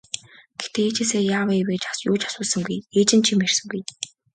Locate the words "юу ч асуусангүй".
2.09-2.77